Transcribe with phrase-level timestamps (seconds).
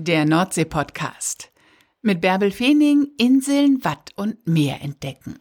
[0.00, 1.50] Der Nordsee-Podcast.
[2.02, 5.40] Mit Bärbel Feening Inseln, Watt und Meer entdecken.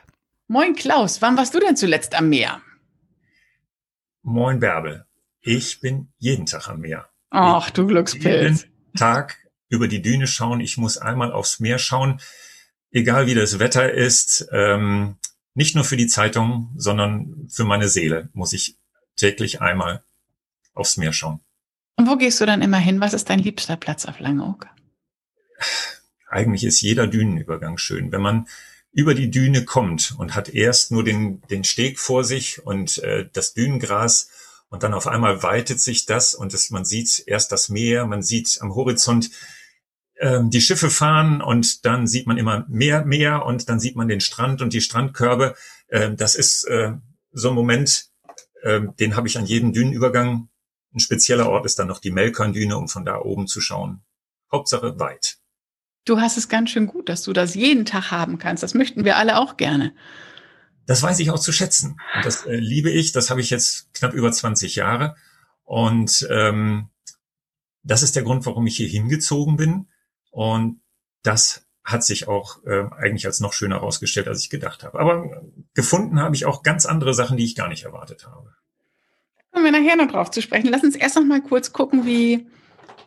[0.48, 2.62] Moin Klaus, wann warst du denn zuletzt am Meer?
[4.22, 5.06] Moin Bärbel.
[5.42, 7.08] Ich bin jeden Tag am Meer.
[7.30, 8.64] Ach, du Glückspilz.
[8.64, 9.38] Jeden Tag
[9.70, 10.60] über die Düne schauen.
[10.60, 12.20] Ich muss einmal aufs Meer schauen.
[12.92, 15.18] Egal wie das Wetter ist, ähm,
[15.54, 18.78] nicht nur für die Zeitung, sondern für meine Seele muss ich
[19.16, 20.04] täglich einmal
[20.74, 21.40] aufs Meer schauen.
[21.98, 23.00] Und wo gehst du dann immer hin?
[23.00, 24.68] Was ist dein liebster Platz auf Langeoog?
[26.28, 28.12] Eigentlich ist jeder Dünenübergang schön.
[28.12, 28.48] Wenn man
[28.92, 33.30] über die Düne kommt und hat erst nur den, den Steg vor sich und äh,
[33.32, 34.30] das Dünengras
[34.70, 38.22] und dann auf einmal weitet sich das und das, man sieht erst das Meer, man
[38.22, 39.32] sieht am Horizont
[40.18, 44.08] ähm, die Schiffe fahren und dann sieht man immer mehr Meer und dann sieht man
[44.08, 45.56] den Strand und die Strandkörbe.
[45.90, 46.94] Ähm, das ist äh,
[47.32, 48.10] so ein Moment,
[48.64, 50.48] äh, den habe ich an jedem Dünenübergang
[50.96, 54.02] ein spezieller Ort ist dann noch die Melkern-Düne, um von da oben zu schauen.
[54.52, 55.38] Hauptsache weit.
[56.06, 58.64] Du hast es ganz schön gut, dass du das jeden Tag haben kannst.
[58.64, 59.94] Das möchten wir alle auch gerne.
[60.86, 62.00] Das weiß ich auch zu schätzen.
[62.16, 63.12] Und das äh, liebe ich.
[63.12, 65.16] Das habe ich jetzt knapp über 20 Jahre.
[65.64, 66.90] Und ähm,
[67.82, 69.88] das ist der Grund, warum ich hier hingezogen bin.
[70.30, 70.82] Und
[71.24, 75.00] das hat sich auch äh, eigentlich als noch schöner herausgestellt, als ich gedacht habe.
[75.00, 78.56] Aber gefunden habe ich auch ganz andere Sachen, die ich gar nicht erwartet habe.
[79.56, 80.68] Kommen wir nachher noch drauf zu sprechen.
[80.68, 82.46] Lass uns erst noch mal kurz gucken, wie,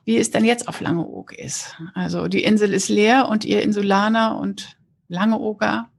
[0.07, 1.77] wie es denn jetzt auf Langeoog ist.
[1.93, 4.79] Also die Insel ist leer und ihr Insulaner und
[5.09, 5.91] Langeooger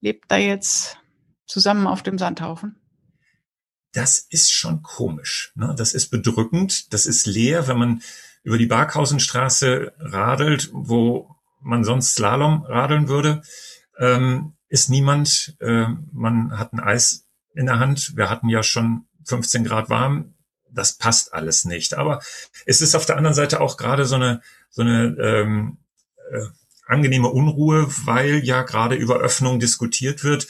[0.00, 0.98] lebt da jetzt
[1.46, 2.74] zusammen auf dem Sandhaufen.
[3.92, 5.52] Das ist schon komisch.
[5.54, 5.72] Ne?
[5.78, 6.92] Das ist bedrückend.
[6.92, 8.02] Das ist leer, wenn man
[8.42, 13.42] über die Barkhausenstraße radelt, wo man sonst Slalom radeln würde,
[13.96, 15.56] ähm, ist niemand.
[15.60, 18.16] Äh, man hat ein Eis in der Hand.
[18.16, 20.34] Wir hatten ja schon 15 Grad warm,
[20.70, 21.94] das passt alles nicht.
[21.94, 22.20] Aber
[22.66, 25.78] es ist auf der anderen Seite auch gerade so eine, so eine ähm,
[26.30, 26.46] äh,
[26.86, 30.48] angenehme Unruhe, weil ja gerade über Öffnung diskutiert wird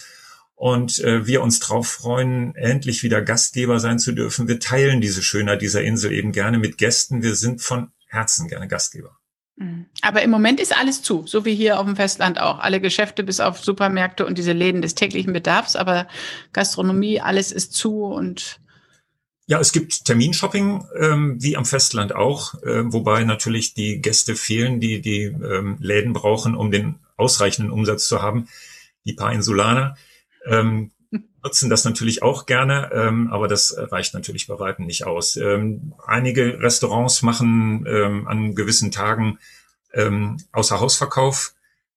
[0.55, 4.49] und äh, wir uns drauf freuen, endlich wieder Gastgeber sein zu dürfen.
[4.49, 7.22] Wir teilen diese Schönheit dieser Insel eben gerne mit Gästen.
[7.22, 9.19] Wir sind von Herzen gerne Gastgeber.
[9.56, 9.87] Mhm.
[10.03, 12.59] Aber im Moment ist alles zu, so wie hier auf dem Festland auch.
[12.59, 16.09] Alle Geschäfte bis auf Supermärkte und diese Läden des täglichen Bedarfs, aber
[16.53, 18.60] Gastronomie, alles ist zu und
[19.48, 24.78] ja, es gibt Terminshopping, ähm, wie am Festland auch, äh, wobei natürlich die Gäste fehlen,
[24.78, 28.47] die die ähm, Läden brauchen, um den ausreichenden Umsatz zu haben.
[29.06, 29.97] Die paar Insulaner
[30.44, 30.91] ähm,
[31.42, 35.38] nutzen das natürlich auch gerne, ähm, aber das reicht natürlich bei weitem nicht aus.
[35.38, 39.38] Ähm, einige Restaurants machen ähm, an gewissen Tagen
[39.94, 41.54] ähm, außer Hausverkauf,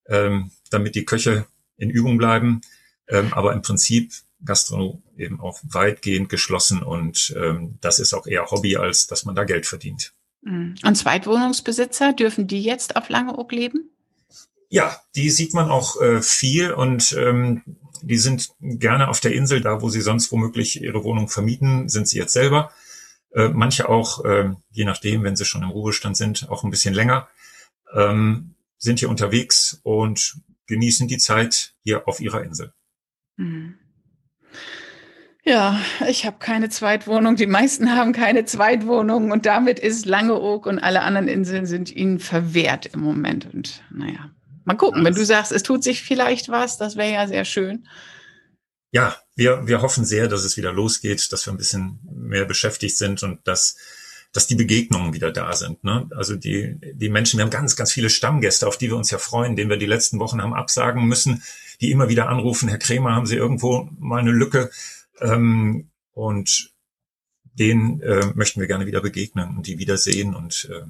[0.08, 1.46] ähm, damit die Köche
[1.76, 2.62] in Übung bleiben.
[3.10, 8.50] Ähm, aber im Prinzip Gastro eben auch weitgehend geschlossen und ähm, das ist auch eher
[8.52, 10.14] Hobby, als dass man da Geld verdient.
[10.42, 10.76] Mhm.
[10.84, 13.90] Und Zweitwohnungsbesitzer, dürfen die jetzt auf Langeoog leben?
[14.70, 17.62] Ja, die sieht man auch äh, viel und ähm,
[18.02, 22.08] die sind gerne auf der Insel, da wo sie sonst womöglich ihre Wohnung vermieten, sind
[22.08, 22.72] sie jetzt selber.
[23.34, 26.94] Äh, manche auch, äh, je nachdem, wenn sie schon im Ruhestand sind, auch ein bisschen
[26.94, 27.30] länger,
[27.94, 32.74] ähm, sind hier unterwegs und genießen die Zeit hier auf ihrer Insel.
[33.38, 33.76] Mhm.
[35.44, 37.36] Ja, ich habe keine Zweitwohnung.
[37.36, 42.20] Die meisten haben keine Zweitwohnung und damit ist Langeoog und alle anderen Inseln sind ihnen
[42.20, 43.52] verwehrt im Moment.
[43.52, 44.30] Und naja,
[44.66, 45.04] mal gucken.
[45.04, 47.88] Wenn du sagst, es tut sich vielleicht was, das wäre ja sehr schön.
[48.92, 52.98] ja, wir, wir hoffen sehr, dass es wieder losgeht, dass wir ein bisschen mehr beschäftigt
[52.98, 53.78] sind und dass,
[54.34, 55.84] dass die Begegnungen wieder da sind.
[55.84, 56.08] Ne?
[56.16, 59.18] Also die, die Menschen, wir haben ganz, ganz viele Stammgäste, auf die wir uns ja
[59.18, 61.42] freuen, denen wir die letzten Wochen haben absagen müssen,
[61.80, 64.70] die immer wieder anrufen, Herr Kremer, haben Sie irgendwo mal eine Lücke?
[65.22, 66.72] Ähm, und
[67.54, 70.86] denen äh, möchten wir gerne wieder begegnen und die wiedersehen und äh,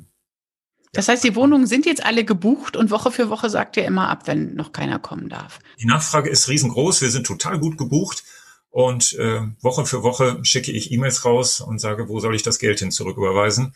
[0.94, 4.10] das heißt, die Wohnungen sind jetzt alle gebucht und Woche für Woche sagt ihr immer
[4.10, 5.60] ab, wenn noch keiner kommen darf.
[5.80, 7.02] Die Nachfrage ist riesengroß.
[7.02, 8.24] Wir sind total gut gebucht.
[8.70, 12.60] Und äh, Woche für Woche schicke ich E-Mails raus und sage, wo soll ich das
[12.60, 13.74] Geld hin zurücküberweisen?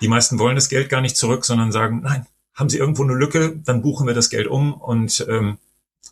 [0.00, 3.14] Die meisten wollen das Geld gar nicht zurück, sondern sagen, nein, haben Sie irgendwo eine
[3.14, 4.74] Lücke, dann buchen wir das Geld um.
[4.74, 5.58] Und ähm,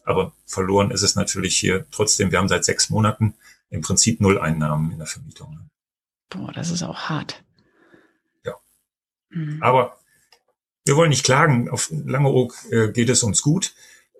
[0.05, 2.33] aber verloren ist es natürlich hier trotzdem.
[2.33, 3.35] Wir haben seit sechs Monaten
[3.73, 5.71] im Prinzip null Einnahmen in der Vermietung.
[6.29, 7.43] Boah, das ist auch hart.
[8.45, 8.55] Ja.
[9.31, 9.63] Mhm.
[9.63, 9.99] Aber
[10.85, 11.71] wir wollen nicht klagen.
[11.71, 13.75] Auf Langeoog äh, geht es uns gut.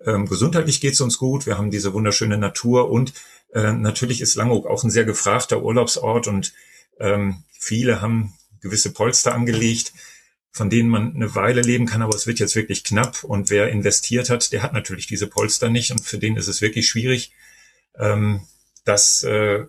[0.05, 1.45] Ähm, gesundheitlich geht es uns gut.
[1.45, 3.13] Wir haben diese wunderschöne Natur und
[3.53, 6.53] äh, natürlich ist Langeoog auch ein sehr gefragter Urlaubsort und
[6.99, 9.93] ähm, viele haben gewisse Polster angelegt,
[10.51, 13.69] von denen man eine Weile leben kann, aber es wird jetzt wirklich knapp und wer
[13.69, 17.33] investiert hat, der hat natürlich diese Polster nicht und für den ist es wirklich schwierig.
[17.97, 18.41] Ähm,
[18.83, 19.65] das äh,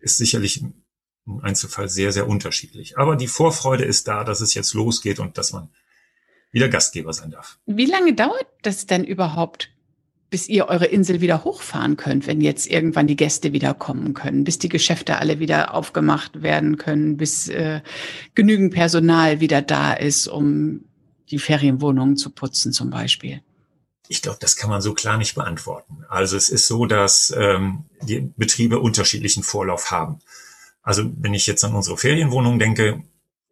[0.00, 2.98] ist sicherlich im Einzelfall sehr, sehr unterschiedlich.
[2.98, 5.70] Aber die Vorfreude ist da, dass es jetzt losgeht und dass man
[6.50, 7.58] wieder Gastgeber sein darf.
[7.66, 9.70] Wie lange dauert das denn überhaupt,
[10.30, 14.44] bis ihr eure Insel wieder hochfahren könnt, wenn jetzt irgendwann die Gäste wieder kommen können,
[14.44, 17.80] bis die Geschäfte alle wieder aufgemacht werden können, bis äh,
[18.34, 20.84] genügend Personal wieder da ist, um
[21.30, 23.42] die Ferienwohnungen zu putzen zum Beispiel?
[24.08, 26.04] Ich glaube, das kann man so klar nicht beantworten.
[26.08, 30.20] Also es ist so, dass ähm, die Betriebe unterschiedlichen Vorlauf haben.
[30.82, 33.02] Also wenn ich jetzt an unsere Ferienwohnungen denke,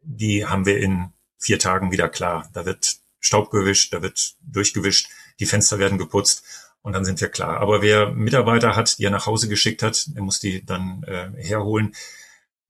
[0.03, 2.49] die haben wir in vier Tagen wieder klar.
[2.53, 5.09] Da wird Staub gewischt, da wird durchgewischt,
[5.41, 6.45] die Fenster werden geputzt
[6.83, 7.59] und dann sind wir klar.
[7.59, 11.31] Aber wer Mitarbeiter hat, die er nach Hause geschickt hat, der muss die dann äh,
[11.37, 11.95] herholen.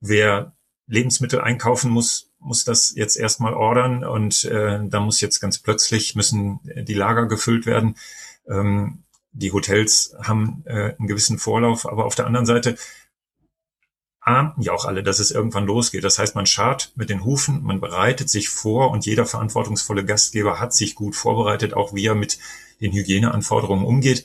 [0.00, 0.56] Wer
[0.86, 6.14] Lebensmittel einkaufen muss, muss das jetzt erstmal ordern und äh, da muss jetzt ganz plötzlich
[6.14, 7.96] müssen die Lager gefüllt werden.
[8.48, 9.02] Ähm,
[9.32, 12.76] die Hotels haben äh, einen gewissen Vorlauf, aber auf der anderen Seite
[14.20, 16.04] ahnten ja auch alle, dass es irgendwann losgeht.
[16.04, 20.58] Das heißt, man schart mit den Hufen, man bereitet sich vor und jeder verantwortungsvolle Gastgeber
[20.58, 22.38] hat sich gut vorbereitet, auch wie er mit
[22.80, 24.24] den Hygieneanforderungen umgeht.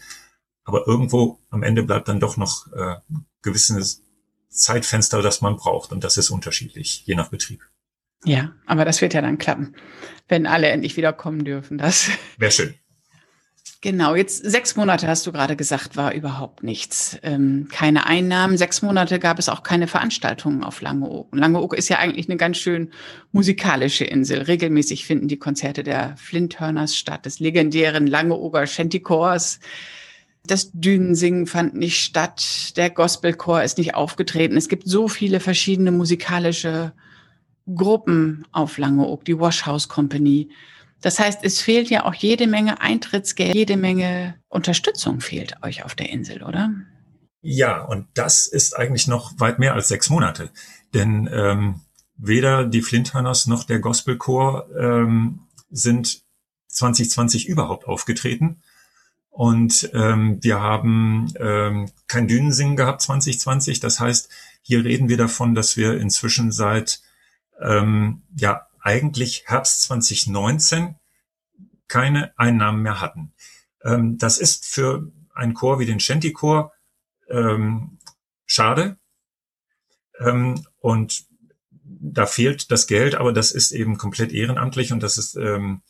[0.64, 2.96] Aber irgendwo am Ende bleibt dann doch noch äh,
[3.42, 4.02] gewisses
[4.50, 5.92] Zeitfenster, das man braucht.
[5.92, 7.71] Und das ist unterschiedlich, je nach Betrieb.
[8.26, 9.76] Ja, aber das wird ja dann klappen,
[10.28, 11.78] wenn alle endlich wieder kommen dürfen.
[11.78, 12.76] Das wäre schön.
[13.84, 17.18] Genau, jetzt sechs Monate hast du gerade gesagt, war überhaupt nichts.
[17.24, 18.56] Ähm, keine Einnahmen.
[18.56, 21.36] Sechs Monate gab es auch keine Veranstaltungen auf Langeoog.
[21.36, 22.92] Langeoog ist ja eigentlich eine ganz schön
[23.32, 24.44] musikalische Insel.
[24.44, 29.60] Regelmäßig finden die Konzerte der Flinthörners statt, des legendären Langeooger Shantychors.
[30.46, 32.78] Das Dünensingen fand nicht statt.
[32.78, 34.58] Der Gospelchor ist nicht aufgetreten.
[34.58, 36.94] Es gibt so viele verschiedene musikalische
[37.66, 40.50] Gruppen auf Langeoog, die Washhouse Company.
[41.02, 45.96] Das heißt, es fehlt ja auch jede Menge Eintrittsgeld, jede Menge Unterstützung fehlt euch auf
[45.96, 46.72] der Insel, oder?
[47.42, 50.52] Ja, und das ist eigentlich noch weit mehr als sechs Monate.
[50.94, 51.82] Denn ähm,
[52.18, 56.22] weder die Flinthörners noch der Gospelchor ähm, sind
[56.68, 58.62] 2020 überhaupt aufgetreten.
[59.30, 63.80] Und ähm, wir haben ähm, kein Dünensingen gehabt 2020.
[63.80, 64.30] Das heißt,
[64.62, 67.02] hier reden wir davon, dass wir inzwischen seit
[67.62, 70.96] ähm, ja eigentlich Herbst 2019
[71.88, 73.34] keine Einnahmen mehr hatten.
[73.84, 76.74] Ähm, das ist für einen Chor wie den Shanty-Chor
[77.30, 78.00] ähm,
[78.46, 78.98] schade.
[80.20, 81.26] Ähm, und
[81.84, 85.82] da fehlt das Geld, aber das ist eben komplett ehrenamtlich und das ist ähm,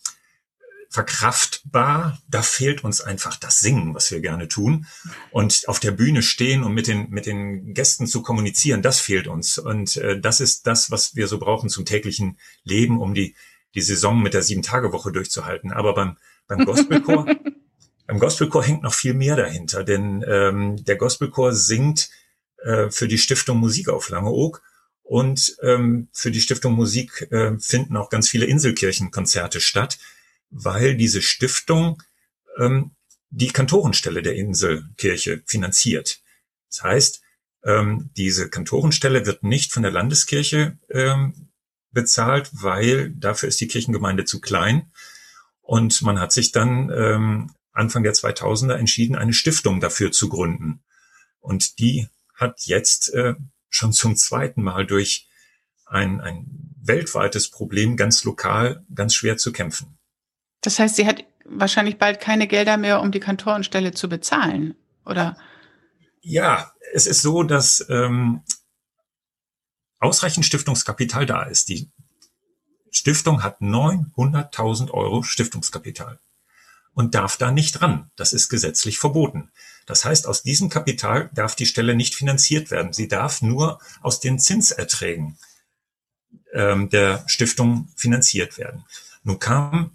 [0.91, 2.21] verkraftbar.
[2.29, 4.85] Da fehlt uns einfach das Singen, was wir gerne tun.
[5.31, 9.27] Und auf der Bühne stehen und mit den, mit den Gästen zu kommunizieren, das fehlt
[9.27, 9.57] uns.
[9.57, 13.35] Und äh, das ist das, was wir so brauchen zum täglichen Leben, um die,
[13.73, 15.71] die Saison mit der Sieben-Tage-Woche durchzuhalten.
[15.71, 17.25] Aber beim, beim Gospelchor,
[18.05, 22.09] beim Gospelchor hängt noch viel mehr dahinter, denn ähm, der Gospelchor singt
[22.57, 24.61] äh, für die Stiftung Musik auf Langeoog.
[25.03, 29.97] Und ähm, für die Stiftung Musik äh, finden auch ganz viele Inselkirchenkonzerte statt
[30.51, 32.03] weil diese Stiftung
[32.59, 32.91] ähm,
[33.29, 36.21] die Kantorenstelle der Inselkirche finanziert.
[36.69, 37.21] Das heißt,
[37.63, 41.49] ähm, diese Kantorenstelle wird nicht von der Landeskirche ähm,
[41.91, 44.91] bezahlt, weil dafür ist die Kirchengemeinde zu klein.
[45.61, 50.83] Und man hat sich dann ähm, Anfang der 2000er entschieden, eine Stiftung dafür zu gründen.
[51.39, 53.35] Und die hat jetzt äh,
[53.69, 55.27] schon zum zweiten Mal durch
[55.85, 56.45] ein, ein
[56.81, 59.97] weltweites Problem ganz lokal ganz schwer zu kämpfen.
[60.61, 64.75] Das heißt, sie hat wahrscheinlich bald keine Gelder mehr, um die Kantorenstelle zu bezahlen,
[65.05, 65.37] oder?
[66.21, 68.43] Ja, es ist so, dass ähm,
[69.99, 71.69] ausreichend Stiftungskapital da ist.
[71.69, 71.89] Die
[72.91, 76.19] Stiftung hat 900.000 Euro Stiftungskapital
[76.93, 78.11] und darf da nicht ran.
[78.15, 79.51] Das ist gesetzlich verboten.
[79.85, 82.93] Das heißt, aus diesem Kapital darf die Stelle nicht finanziert werden.
[82.93, 85.37] Sie darf nur aus den Zinserträgen
[86.53, 88.85] ähm, der Stiftung finanziert werden.
[89.23, 89.91] Nun kam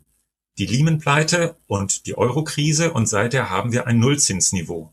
[0.58, 4.90] die Lehman-Pleite und die Euro-Krise und seither haben wir ein Nullzinsniveau.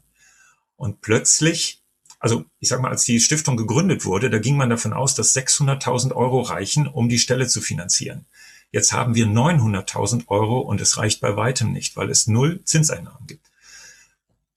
[0.76, 1.82] Und plötzlich,
[2.20, 5.36] also ich sag mal, als die Stiftung gegründet wurde, da ging man davon aus, dass
[5.36, 8.26] 600.000 Euro reichen, um die Stelle zu finanzieren.
[8.72, 13.28] Jetzt haben wir 900.000 Euro und es reicht bei weitem nicht, weil es null Zinseinnahmen
[13.28, 13.52] gibt.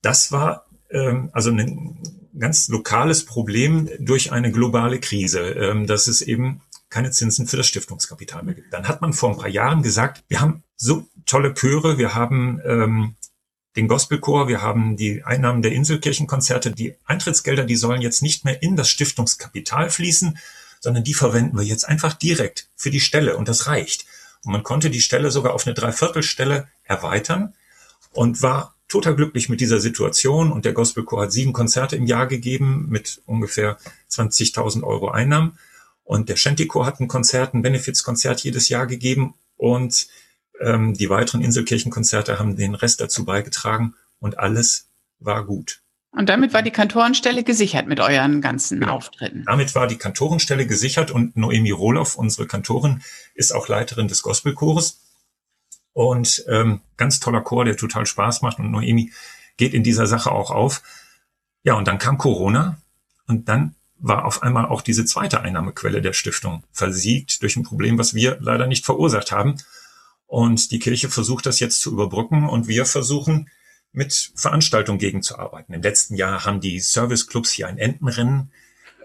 [0.01, 1.99] Das war ähm, also ein
[2.37, 6.61] ganz lokales Problem durch eine globale Krise, ähm, dass es eben
[6.97, 8.73] keine Zinsen für das Stiftungskapital mehr gibt.
[8.73, 12.59] Dann hat man vor ein paar Jahren gesagt, wir haben so tolle Chöre, wir haben
[12.65, 13.15] ähm,
[13.75, 18.63] den Gospelchor, wir haben die Einnahmen der Inselkirchenkonzerte, die Eintrittsgelder, die sollen jetzt nicht mehr
[18.63, 20.39] in das Stiftungskapital fließen,
[20.79, 24.07] sondern die verwenden wir jetzt einfach direkt für die Stelle und das reicht.
[24.43, 27.53] Und man konnte die Stelle sogar auf eine Dreiviertelstelle erweitern
[28.11, 32.25] und war total glücklich mit dieser Situation und der Gospelchor hat sieben Konzerte im Jahr
[32.25, 33.77] gegeben mit ungefähr
[34.09, 35.59] 20.000 Euro Einnahmen.
[36.07, 40.07] Und der Shantychor hat ein Konzert, ein Benefizkonzert jedes Jahr gegeben und
[40.61, 44.87] ähm, die weiteren Inselkirchenkonzerte haben den Rest dazu beigetragen und alles
[45.19, 45.81] war gut.
[46.11, 48.93] Und damit war die Kantorenstelle gesichert mit euren ganzen genau.
[48.93, 49.43] Auftritten.
[49.45, 53.01] Damit war die Kantorenstelle gesichert und Noemi Roloff, unsere Kantorin,
[53.35, 55.01] ist auch Leiterin des Gospelchores.
[55.91, 59.11] Und ähm, ganz toller Chor, der total Spaß macht und Noemi
[59.57, 60.83] geht in dieser Sache auch auf.
[61.63, 62.77] Ja, und dann kam Corona
[63.27, 67.97] und dann war auf einmal auch diese zweite Einnahmequelle der Stiftung versiegt durch ein Problem,
[67.97, 69.55] was wir leider nicht verursacht haben.
[70.27, 73.49] Und die Kirche versucht das jetzt zu überbrücken und wir versuchen
[73.91, 75.73] mit Veranstaltungen gegenzuarbeiten.
[75.73, 78.51] Im letzten Jahr haben die Serviceclubs hier ein Entenrennen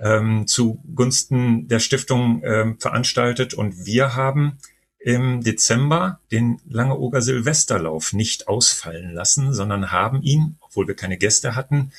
[0.01, 4.59] ähm, zugunsten der Stiftung ähm, veranstaltet und wir haben
[4.99, 11.57] im Dezember den Langeoger Silvesterlauf nicht ausfallen lassen, sondern haben ihn, obwohl wir keine Gäste
[11.57, 11.93] hatten,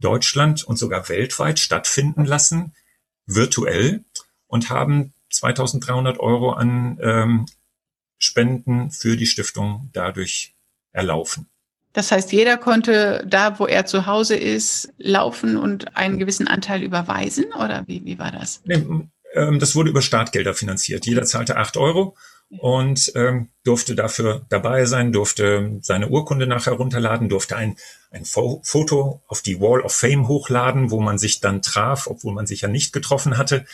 [0.00, 2.74] Deutschland und sogar weltweit stattfinden lassen,
[3.26, 4.04] virtuell,
[4.46, 7.46] und haben 2300 Euro an ähm,
[8.18, 10.54] Spenden für die Stiftung dadurch
[10.92, 11.46] erlaufen.
[11.92, 16.82] Das heißt, jeder konnte da, wo er zu Hause ist, laufen und einen gewissen Anteil
[16.82, 17.46] überweisen?
[17.54, 18.60] Oder wie, wie war das?
[18.64, 18.84] Nee,
[19.34, 21.06] ähm, das wurde über Startgelder finanziert.
[21.06, 22.16] Jeder zahlte acht Euro
[22.58, 27.76] und ähm, durfte dafür dabei sein, durfte seine Urkunde nachher runterladen, durfte ein,
[28.10, 32.46] ein Foto auf die Wall of Fame hochladen, wo man sich dann traf, obwohl man
[32.46, 33.64] sich ja nicht getroffen hatte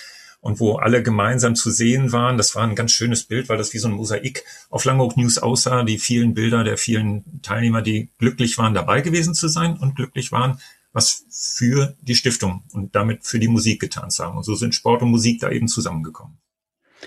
[0.41, 2.37] und wo alle gemeinsam zu sehen waren.
[2.37, 5.39] Das war ein ganz schönes Bild, weil das wie so ein Mosaik auf Langhoch News
[5.39, 9.97] aussah, die vielen Bilder der vielen Teilnehmer, die glücklich waren, dabei gewesen zu sein und
[9.97, 10.61] glücklich waren,
[10.93, 14.37] was für die Stiftung und damit für die Musik getan zu haben.
[14.37, 16.39] Und so sind Sport und Musik da eben zusammengekommen.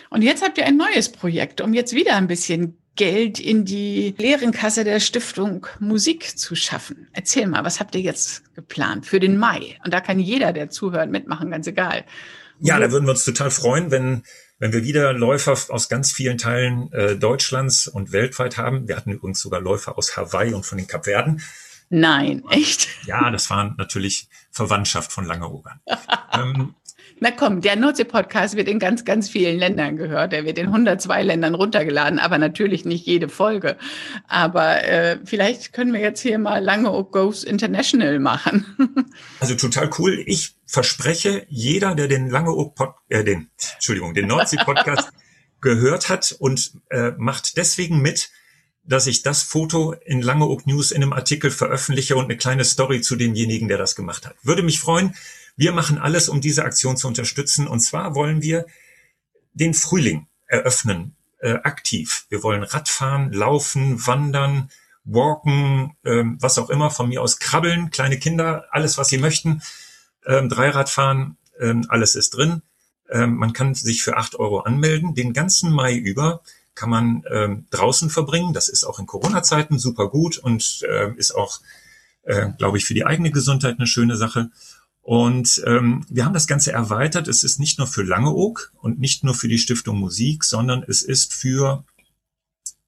[0.10, 4.14] Und jetzt habt ihr ein neues Projekt, um jetzt wieder ein bisschen Geld in die
[4.18, 7.08] leeren Kasse der Stiftung Musik zu schaffen.
[7.14, 9.78] Erzähl mal, was habt ihr jetzt geplant für den Mai?
[9.86, 12.04] Und da kann jeder, der zuhört, mitmachen, ganz egal.
[12.60, 14.24] Ja, da würden wir uns total freuen, wenn,
[14.58, 18.90] wenn wir wieder Läufer aus ganz vielen Teilen äh, Deutschlands und weltweit haben.
[18.90, 21.42] Wir hatten übrigens sogar Läufer aus Hawaii und von den Kapverden.
[21.88, 22.90] Nein, echt?
[23.06, 25.80] Ja, das waren natürlich Verwandtschaft von Langeogan.
[26.34, 26.76] ähm,
[27.20, 30.32] na komm, der Nordsee-Podcast wird in ganz, ganz vielen Ländern gehört.
[30.32, 33.78] Der wird in 102 Ländern runtergeladen, aber natürlich nicht jede Folge.
[34.28, 38.66] Aber äh, vielleicht können wir jetzt hier mal Lange Goes International machen.
[39.40, 40.24] also total cool.
[40.26, 45.10] Ich verspreche, jeder, der den Lange Pod, äh, den, Entschuldigung, den Nordsee-Podcast
[45.62, 48.30] gehört hat und äh, macht deswegen mit,
[48.84, 53.02] dass ich das Foto in Langeoog News in einem Artikel veröffentliche und eine kleine Story
[53.02, 54.36] zu demjenigen, der das gemacht hat.
[54.42, 55.14] Würde mich freuen.
[55.60, 57.68] Wir machen alles, um diese Aktion zu unterstützen.
[57.68, 58.66] Und zwar wollen wir
[59.52, 62.28] den Frühling eröffnen, äh, aktiv.
[62.30, 64.72] Wir wollen Radfahren, Laufen, Wandern,
[65.04, 69.62] Walken, ähm, was auch immer, von mir aus krabbeln, kleine Kinder, alles, was sie möchten.
[70.26, 72.62] Ähm, Dreiradfahren, ähm, alles ist drin.
[73.10, 75.14] Ähm, man kann sich für acht Euro anmelden.
[75.14, 76.42] Den ganzen Mai über
[76.74, 78.54] kann man ähm, draußen verbringen.
[78.54, 81.60] Das ist auch in Corona-Zeiten super gut und äh, ist auch,
[82.24, 84.52] äh, glaube ich, für die eigene Gesundheit eine schöne Sache.
[85.10, 87.28] Und ähm, wir haben das Ganze erweitert.
[87.28, 91.02] Es ist nicht nur für Langeoog und nicht nur für die Stiftung Musik, sondern es
[91.02, 91.84] ist für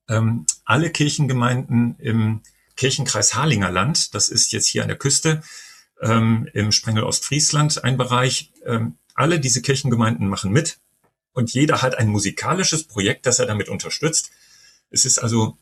[0.07, 2.41] ähm, alle Kirchengemeinden im
[2.75, 4.13] Kirchenkreis Harlingerland.
[4.13, 5.41] Das ist jetzt hier an der Küste
[5.99, 8.51] ähm, im Sprengel Ostfriesland ein Bereich.
[8.67, 10.77] Ähm, alle diese Kirchengemeinden machen mit
[11.33, 14.29] und jeder hat ein musikalisches Projekt, das er damit unterstützt.
[14.91, 15.57] Es ist also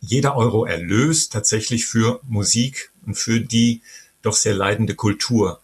[0.00, 3.82] jeder Euro Erlös tatsächlich für Musik und für die
[4.22, 5.60] doch sehr leidende Kultur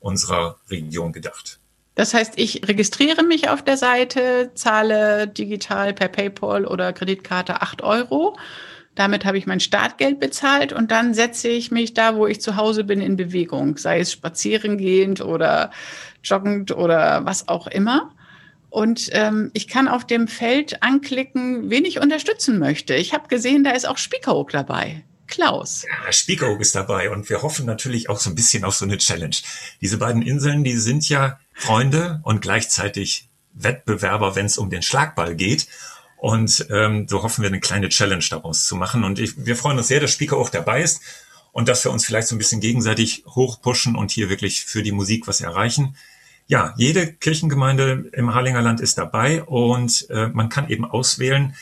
[0.00, 1.58] unserer Region gedacht.
[1.94, 7.82] Das heißt, ich registriere mich auf der Seite, zahle digital per PayPal oder Kreditkarte 8
[7.82, 8.36] Euro.
[8.94, 12.54] Damit habe ich mein Startgeld bezahlt und dann setze ich mich da, wo ich zu
[12.54, 15.72] Hause bin, in Bewegung, sei es spazierengehend oder
[16.22, 18.12] joggend oder was auch immer.
[18.70, 22.94] Und ähm, ich kann auf dem Feld anklicken, wen ich unterstützen möchte.
[22.94, 25.04] Ich habe gesehen, da ist auch Spiekeroog dabei.
[25.28, 25.84] Klaus.
[25.86, 28.98] Ja, Spiekeroog ist dabei und wir hoffen natürlich auch so ein bisschen auf so eine
[28.98, 29.36] Challenge.
[29.80, 35.34] Diese beiden Inseln, die sind ja Freunde und gleichzeitig Wettbewerber, wenn es um den Schlagball
[35.36, 35.68] geht.
[36.16, 39.04] Und ähm, so hoffen wir, eine kleine Challenge daraus zu machen.
[39.04, 41.00] Und ich, wir freuen uns sehr, dass Spiekeroog dabei ist
[41.52, 44.92] und dass wir uns vielleicht so ein bisschen gegenseitig hochpushen und hier wirklich für die
[44.92, 45.96] Musik was erreichen.
[46.46, 51.54] Ja, jede Kirchengemeinde im Harlinger Land ist dabei und äh, man kann eben auswählen, äh,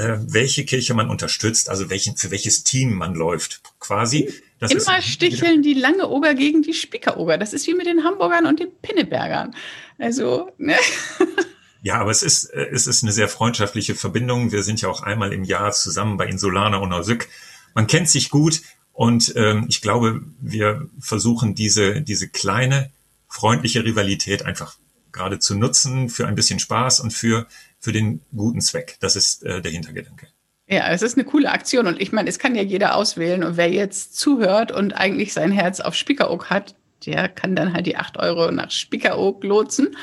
[0.00, 4.32] welche Kirche man unterstützt, also welchen, für welches Team man läuft, quasi.
[4.60, 7.38] Das Immer sticheln die lange Oger gegen die Spiekeroger.
[7.38, 9.54] Das ist wie mit den Hamburgern und den Pinnebergern.
[9.98, 10.76] Also, ne?
[11.80, 14.50] Ja, aber es ist, äh, es ist eine sehr freundschaftliche Verbindung.
[14.52, 17.28] Wir sind ja auch einmal im Jahr zusammen bei Insulana und Nausück.
[17.74, 18.62] Man kennt sich gut
[18.92, 22.90] und ähm, ich glaube, wir versuchen diese, diese kleine
[23.28, 24.76] freundliche Rivalität einfach
[25.12, 27.46] gerade zu nutzen für ein bisschen Spaß und für,
[27.78, 28.96] für den guten Zweck.
[29.00, 30.28] Das ist äh, der Hintergedanke.
[30.66, 33.56] Ja, es ist eine coole Aktion und ich meine, es kann ja jeder auswählen und
[33.56, 36.74] wer jetzt zuhört und eigentlich sein Herz auf Spiekeroog hat,
[37.06, 39.96] der kann dann halt die acht Euro nach Spiekeroog lotsen.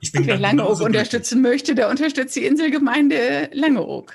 [0.00, 4.14] Ich bin und wer Langeoog unterstützen möchte, der unterstützt die Inselgemeinde Langeoog.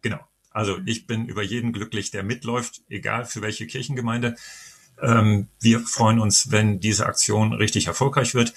[0.00, 0.20] Genau.
[0.50, 4.36] Also ich bin über jeden glücklich, der mitläuft, egal für welche Kirchengemeinde.
[5.00, 8.54] Ähm, wir freuen uns, wenn diese Aktion richtig erfolgreich wird.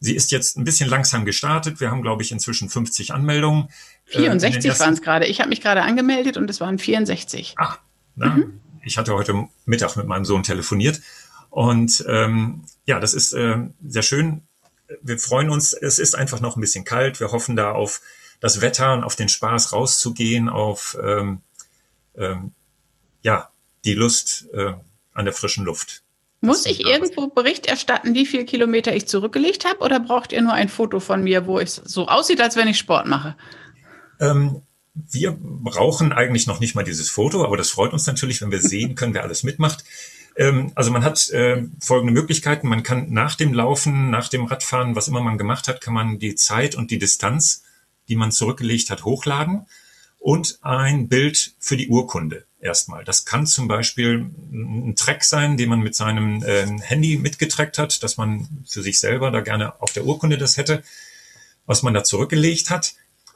[0.00, 1.78] Sie ist jetzt ein bisschen langsam gestartet.
[1.78, 3.68] Wir haben, glaube ich, inzwischen 50 Anmeldungen.
[4.06, 5.26] 64 äh, waren es gerade.
[5.26, 7.54] Ich habe mich gerade angemeldet und es waren 64.
[7.58, 7.76] Ah,
[8.16, 8.60] na, mhm.
[8.82, 11.02] ich hatte heute Mittag mit meinem Sohn telefoniert.
[11.50, 14.42] Und ähm, ja, das ist äh, sehr schön.
[15.02, 15.74] Wir freuen uns.
[15.74, 17.20] Es ist einfach noch ein bisschen kalt.
[17.20, 18.00] Wir hoffen da auf
[18.40, 21.42] das Wetter und auf den Spaß rauszugehen, auf ähm,
[22.16, 22.52] ähm,
[23.22, 23.50] ja
[23.84, 24.72] die Lust, äh,
[25.12, 26.02] an der frischen Luft.
[26.42, 30.54] Muss ich irgendwo Bericht erstatten, wie viele Kilometer ich zurückgelegt habe, oder braucht ihr nur
[30.54, 33.36] ein Foto von mir, wo es so aussieht, als wenn ich Sport mache?
[34.20, 34.62] Ähm,
[34.94, 38.60] wir brauchen eigentlich noch nicht mal dieses Foto, aber das freut uns natürlich, wenn wir
[38.60, 39.84] sehen können, wer alles mitmacht.
[40.36, 42.68] Ähm, also man hat äh, folgende Möglichkeiten.
[42.68, 46.18] Man kann nach dem Laufen, nach dem Radfahren, was immer man gemacht hat, kann man
[46.18, 47.64] die Zeit und die Distanz,
[48.08, 49.66] die man zurückgelegt hat, hochladen
[50.18, 53.04] und ein Bild für die Urkunde erstmal.
[53.04, 58.02] Das kann zum Beispiel ein Track sein, den man mit seinem äh, Handy mitgetrackt hat,
[58.02, 60.82] dass man für sich selber da gerne auf der Urkunde das hätte,
[61.66, 62.94] was man da zurückgelegt hat.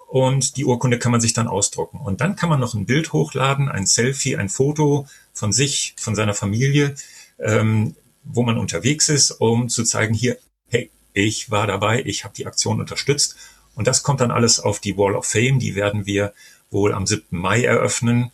[0.09, 1.99] Und die Urkunde kann man sich dann ausdrucken.
[1.99, 6.15] Und dann kann man noch ein Bild hochladen, ein Selfie, ein Foto von sich, von
[6.15, 6.95] seiner Familie,
[7.39, 12.35] ähm, wo man unterwegs ist, um zu zeigen, hier, hey, ich war dabei, ich habe
[12.35, 13.37] die Aktion unterstützt.
[13.75, 15.59] Und das kommt dann alles auf die Wall of Fame.
[15.59, 16.33] Die werden wir
[16.71, 17.25] wohl am 7.
[17.31, 18.31] Mai eröffnen.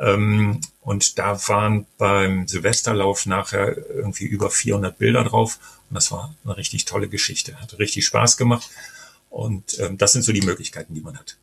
[0.00, 5.58] Ähm, und da waren beim Silvesterlauf nachher irgendwie über 400 Bilder drauf.
[5.88, 7.60] Und das war eine richtig tolle Geschichte.
[7.60, 8.70] Hat richtig Spaß gemacht.
[9.28, 11.36] Und ähm, das sind so die Möglichkeiten, die man hat.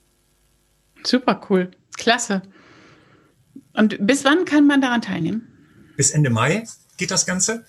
[1.04, 1.72] Super cool.
[1.98, 2.41] Klasse.
[3.74, 5.48] Und bis wann kann man daran teilnehmen?
[5.96, 6.67] Bis Ende Mai
[6.98, 7.63] geht das Ganze.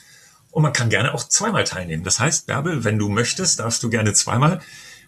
[0.51, 2.03] Und man kann gerne auch zweimal teilnehmen.
[2.03, 4.61] Das heißt, Bärbel, wenn du möchtest, darfst du gerne zweimal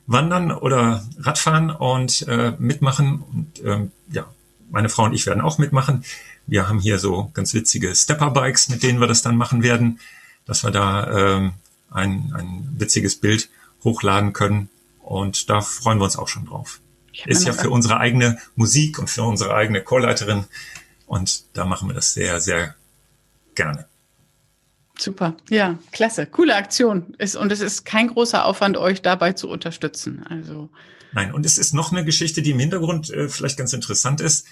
[0.06, 3.22] wandern oder Radfahren und äh, mitmachen.
[3.22, 4.28] Und ähm, ja,
[4.70, 6.04] meine Frau und ich werden auch mitmachen.
[6.46, 10.00] Wir haben hier so ganz witzige Stepper-Bikes, mit denen wir das dann machen werden,
[10.46, 11.52] dass wir da ähm,
[11.90, 13.48] ein, ein witziges Bild
[13.84, 14.68] hochladen können.
[15.00, 16.80] Und da freuen wir uns auch schon drauf.
[17.26, 20.44] Ist ja für unsere eigene Musik und für unsere eigene Chorleiterin.
[21.06, 22.76] Und da machen wir das sehr, sehr
[23.54, 23.89] gerne.
[25.00, 27.14] Super, ja, klasse, coole Aktion.
[27.16, 30.24] Ist, und es ist kein großer Aufwand, euch dabei zu unterstützen.
[30.28, 30.68] Also
[31.12, 34.46] Nein, und es ist noch eine Geschichte, die im Hintergrund äh, vielleicht ganz interessant ist.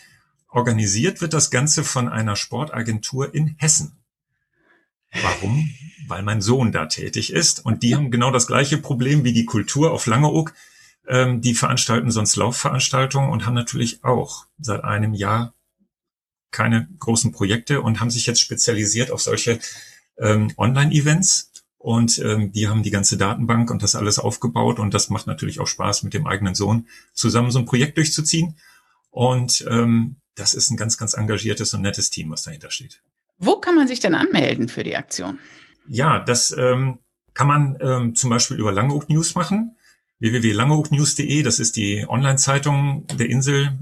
[0.49, 3.99] Organisiert wird das Ganze von einer Sportagentur in Hessen.
[5.23, 5.71] Warum?
[6.07, 9.45] Weil mein Sohn da tätig ist und die haben genau das gleiche Problem wie die
[9.45, 10.55] Kultur auf Langeoog.
[11.07, 15.55] Ähm, die veranstalten sonst Laufveranstaltungen und haben natürlich auch seit einem Jahr
[16.51, 19.61] keine großen Projekte und haben sich jetzt spezialisiert auf solche
[20.21, 25.11] ähm, Online-Events und ähm, die haben die ganze Datenbank und das alles aufgebaut und das
[25.11, 28.57] macht natürlich auch Spaß mit dem eigenen Sohn zusammen so ein Projekt durchzuziehen.
[29.11, 33.01] Und ähm, das ist ein ganz, ganz engagiertes und nettes Team, was dahinter steht.
[33.39, 35.39] Wo kann man sich denn anmelden für die Aktion?
[35.87, 36.99] Ja, das ähm,
[37.35, 39.77] kann man ähm, zum Beispiel über Langeoog News machen.
[40.19, 43.79] www.langeoognews.de, das ist die Online-Zeitung der Insel,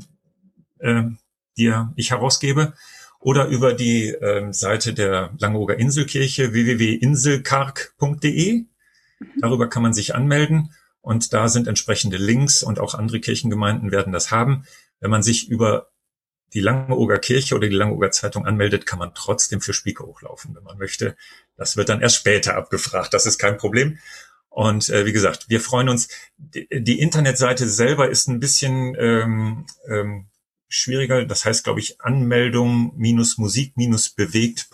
[0.79, 1.05] äh,
[1.57, 2.75] die ich herausgebe.
[3.21, 8.65] Oder über die ähm, Seite der Langeoger Inselkirche www.inselkark.de.
[9.41, 14.13] Darüber kann man sich anmelden und da sind entsprechende Links und auch andere Kirchengemeinden werden
[14.13, 14.65] das haben.
[15.01, 15.91] Wenn man sich über
[16.55, 20.65] die Langeoger Kirche oder die Langeoger Zeitung anmeldet, kann man trotzdem für Spiekeroog laufen, wenn
[20.65, 21.17] man möchte.
[21.57, 23.15] Das wird dann erst später abgefragt.
[23.15, 23.99] Das ist kein Problem.
[24.49, 26.09] Und äh, wie gesagt, wir freuen uns.
[26.39, 30.27] Die, die Internetseite selber ist ein bisschen ähm, ähm,
[30.69, 31.25] schwieriger.
[31.25, 34.69] Das heißt, glaube ich, Anmeldung minus Musik minus bewegt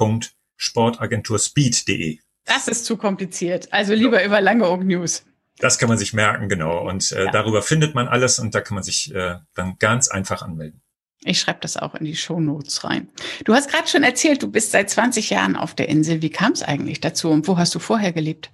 [0.57, 2.19] Sportagenturspeed.de.
[2.45, 3.73] Das ist zu kompliziert.
[3.73, 4.27] Also lieber ja.
[4.27, 5.25] über Langeoog News.
[5.59, 6.89] Das kann man sich merken, genau.
[6.89, 7.31] Und äh, ja.
[7.31, 10.81] darüber findet man alles und da kann man sich äh, dann ganz einfach anmelden.
[11.25, 13.09] Ich schreibe das auch in die Show Notes rein.
[13.45, 16.21] Du hast gerade schon erzählt, du bist seit 20 Jahren auf der Insel.
[16.21, 18.51] Wie kam es eigentlich dazu und wo hast du vorher gelebt?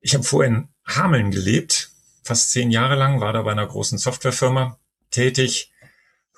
[0.00, 1.90] Ich habe vorher in Hameln gelebt,
[2.24, 4.78] fast zehn Jahre lang, war da bei einer großen Softwarefirma
[5.10, 5.72] tätig,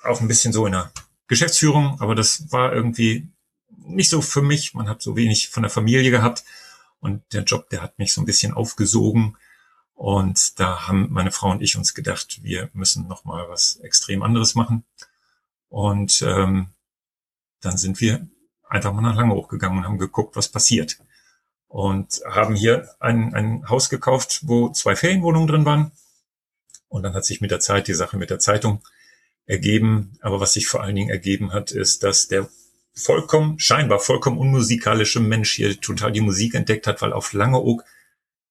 [0.03, 0.91] auch ein bisschen so in der
[1.27, 3.29] Geschäftsführung, aber das war irgendwie
[3.69, 4.73] nicht so für mich.
[4.73, 6.43] Man hat so wenig von der Familie gehabt
[6.99, 9.37] und der Job, der hat mich so ein bisschen aufgesogen.
[9.93, 14.23] Und da haben meine Frau und ich uns gedacht, wir müssen noch mal was extrem
[14.23, 14.83] anderes machen.
[15.69, 16.69] Und ähm,
[17.59, 18.27] dann sind wir
[18.67, 20.97] einfach mal nach Lange hochgegangen und haben geguckt, was passiert.
[21.67, 25.91] Und haben hier ein, ein Haus gekauft, wo zwei Ferienwohnungen drin waren.
[26.91, 28.81] Und dann hat sich mit der Zeit die Sache mit der Zeitung
[29.45, 30.17] ergeben.
[30.19, 32.49] Aber was sich vor allen Dingen ergeben hat, ist, dass der
[32.93, 37.85] vollkommen, scheinbar vollkommen unmusikalische Mensch hier total die Musik entdeckt hat, weil auf Langeoog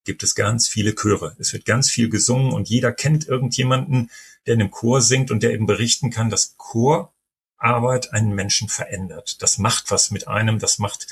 [0.05, 1.37] gibt es ganz viele Chöre.
[1.39, 4.11] Es wird ganz viel gesungen und jeder kennt irgendjemanden,
[4.47, 9.43] der in einem Chor singt und der eben berichten kann, dass Chorarbeit einen Menschen verändert.
[9.43, 11.09] Das macht was mit einem, das macht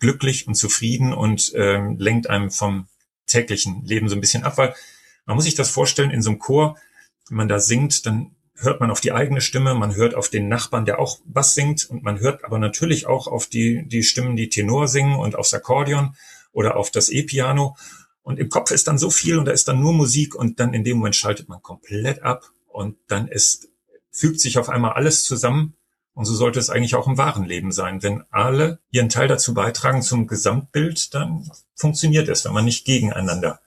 [0.00, 2.88] glücklich und zufrieden und ähm, lenkt einem vom
[3.26, 4.74] täglichen Leben so ein bisschen ab, weil
[5.26, 6.76] man muss sich das vorstellen, in so einem Chor,
[7.28, 10.48] wenn man da singt, dann hört man auf die eigene Stimme, man hört auf den
[10.48, 14.36] Nachbarn, der auch Bass singt und man hört aber natürlich auch auf die, die Stimmen,
[14.36, 16.14] die Tenor singen und aufs Akkordeon
[16.52, 17.76] oder auf das E-Piano.
[18.22, 20.72] Und im Kopf ist dann so viel und da ist dann nur Musik und dann
[20.72, 23.68] in dem Moment schaltet man komplett ab und dann ist,
[24.10, 25.74] fügt sich auf einmal alles zusammen.
[26.14, 28.04] Und so sollte es eigentlich auch im wahren Leben sein.
[28.04, 33.60] Wenn alle ihren Teil dazu beitragen zum Gesamtbild, dann funktioniert es, wenn man nicht gegeneinander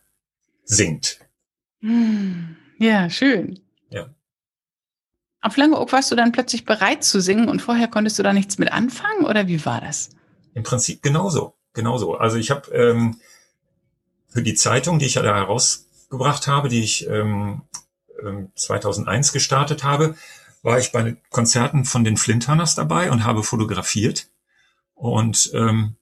[0.63, 1.19] singt.
[1.81, 2.55] Hm.
[2.79, 3.59] Ja, schön.
[5.41, 8.57] Auf Langeoog warst du dann plötzlich bereit zu singen und vorher konntest du da nichts
[8.57, 10.09] mit anfangen oder wie war das?
[10.53, 12.15] Im Prinzip genauso, genauso.
[12.15, 13.19] Also ich habe ähm,
[14.27, 17.61] für die Zeitung, die ich ja da herausgebracht habe, die ich ähm,
[18.55, 20.15] 2001 ähm, gestartet habe,
[20.63, 24.27] war ich bei Konzerten von den Flinthunters dabei und habe fotografiert.
[24.95, 25.95] Und ähm,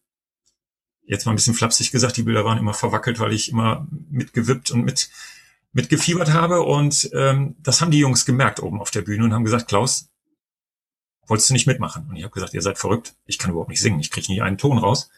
[1.04, 4.72] jetzt mal ein bisschen flapsig gesagt, die Bilder waren immer verwackelt, weil ich immer mitgewippt
[4.72, 5.10] und mit
[5.76, 6.62] mitgefiebert habe.
[6.62, 10.10] Und ähm, das haben die Jungs gemerkt oben auf der Bühne und haben gesagt, Klaus,
[11.28, 12.08] wolltest du nicht mitmachen?
[12.10, 14.42] Und ich habe gesagt, ihr seid verrückt, ich kann überhaupt nicht singen, ich kriege nie
[14.42, 15.10] einen Ton raus.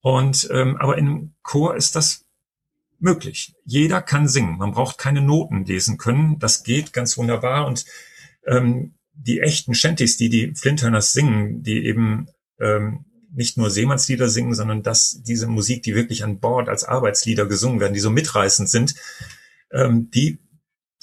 [0.00, 2.26] Und ähm, aber in einem Chor ist das
[3.00, 3.54] möglich.
[3.64, 4.58] Jeder kann singen.
[4.58, 6.38] Man braucht keine Noten lesen können.
[6.38, 7.66] Das geht ganz wunderbar.
[7.66, 7.84] Und
[8.46, 12.28] ähm, die echten Shanties, die die Flinthörners singen, die eben
[12.60, 17.46] ähm, nicht nur Seemannslieder singen, sondern dass diese Musik, die wirklich an Bord als Arbeitslieder
[17.46, 18.94] gesungen werden, die so mitreißend sind,
[19.72, 20.38] ähm, die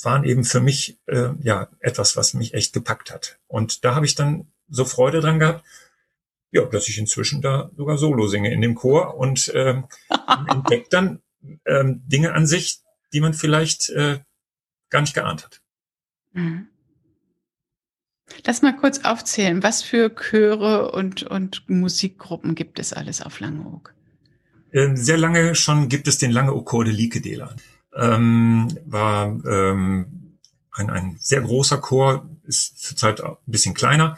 [0.03, 3.39] waren eben für mich äh, ja etwas, was mich echt gepackt hat.
[3.47, 5.65] Und da habe ich dann so Freude dran gehabt,
[6.51, 9.85] ja, dass ich inzwischen da sogar Solo singe in dem Chor und ähm,
[10.49, 11.21] entdeckt dann
[11.65, 12.79] ähm, Dinge an sich,
[13.13, 14.19] die man vielleicht äh,
[14.89, 15.61] gar nicht geahnt hat.
[16.33, 16.67] Mhm.
[18.45, 23.93] Lass mal kurz aufzählen, was für Chöre und, und Musikgruppen gibt es alles auf Langeoog?
[24.73, 27.55] Ähm, sehr lange schon gibt es den Langeoog Chor de Likedela
[27.95, 30.37] ähm, war ähm,
[30.71, 34.17] ein, ein sehr großer Chor, ist zurzeit ein bisschen kleiner.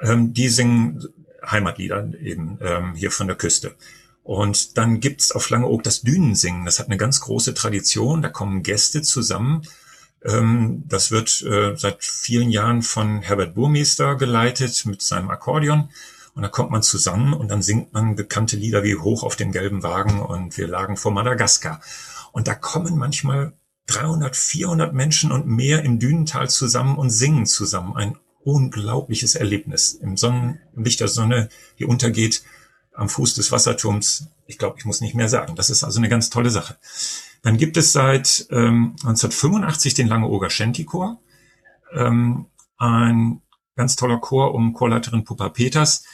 [0.00, 1.04] Ähm, die singen
[1.44, 3.74] Heimatlieder eben ähm, hier von der Küste.
[4.22, 6.64] Und dann gibt's auf Langeoog das Dünensingen.
[6.64, 8.22] Das hat eine ganz große Tradition.
[8.22, 9.62] Da kommen Gäste zusammen.
[10.24, 15.90] Ähm, das wird äh, seit vielen Jahren von Herbert Burmeister geleitet mit seinem Akkordeon.
[16.34, 19.52] Und da kommt man zusammen und dann singt man bekannte Lieder wie Hoch auf dem
[19.52, 21.80] gelben Wagen und Wir lagen vor Madagaskar.
[22.34, 23.52] Und da kommen manchmal
[23.86, 27.94] 300, 400 Menschen und mehr im Dünental zusammen und singen zusammen.
[27.94, 29.94] Ein unglaubliches Erlebnis.
[29.94, 32.42] Im Sonnenlicht der Sonne, die untergeht
[32.92, 34.30] am Fuß des Wasserturms.
[34.48, 35.54] Ich glaube, ich muss nicht mehr sagen.
[35.54, 36.76] Das ist also eine ganz tolle Sache.
[37.42, 41.20] Dann gibt es seit ähm, 1985 den Langeoger Shanty-Chor.
[41.92, 42.46] Ähm,
[42.78, 43.42] ein
[43.76, 46.04] ganz toller Chor um Chorleiterin Pupa Peters,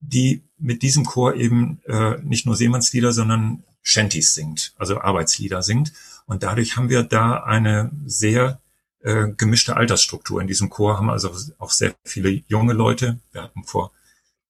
[0.00, 5.92] die mit diesem Chor eben äh, nicht nur Seemannslieder, sondern Shanties singt, also Arbeitslieder singt.
[6.26, 8.60] Und dadurch haben wir da eine sehr
[9.00, 10.40] äh, gemischte Altersstruktur.
[10.40, 13.18] In diesem Chor haben also auch sehr viele junge Leute.
[13.32, 13.92] Wir hatten vor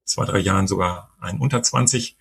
[0.05, 2.17] zwei, drei Jahren sogar einen unter 20.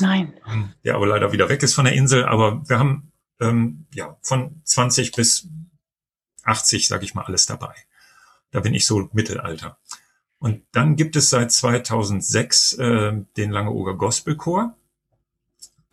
[0.00, 0.34] Nein.
[0.82, 2.24] Der aber leider wieder weg ist von der Insel.
[2.24, 5.46] Aber wir haben ähm, ja von 20 bis
[6.42, 7.74] 80, sage ich mal, alles dabei.
[8.50, 9.78] Da bin ich so Mittelalter.
[10.38, 14.76] Und dann gibt es seit 2006 äh, den Langeoger Gospelchor.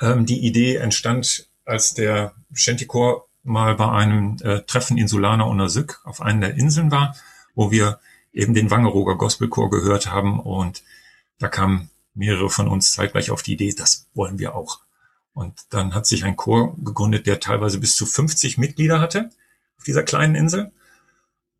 [0.01, 6.01] Ähm, die Idee entstand, als der Shantychor mal bei einem äh, Treffen Insulaner und Sück
[6.03, 7.15] auf einer der Inseln war,
[7.55, 7.99] wo wir
[8.33, 10.83] eben den Wangerooger Gospelchor gehört haben und
[11.39, 14.81] da kamen mehrere von uns zeitgleich auf die Idee, das wollen wir auch.
[15.33, 19.29] Und dann hat sich ein Chor gegründet, der teilweise bis zu 50 Mitglieder hatte
[19.77, 20.71] auf dieser kleinen Insel.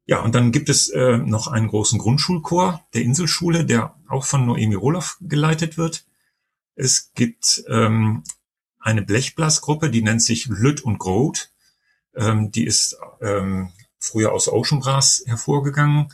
[0.06, 4.46] Ja, und dann gibt es äh, noch einen großen Grundschulchor der Inselschule, der auch von
[4.46, 6.06] Noemi Roloff geleitet wird.
[6.82, 8.24] Es gibt ähm,
[8.80, 11.52] eine Blechblasgruppe, die nennt sich Lütt und Groth.
[12.16, 16.12] Ähm, die ist ähm, früher aus Ocean Brass hervorgegangen,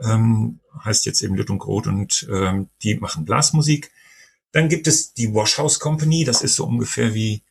[0.00, 3.90] ähm, heißt jetzt eben Lütt und Groth und ähm, die machen Blasmusik.
[4.52, 7.42] Dann gibt es die Washhouse Company, das ist so ungefähr wie,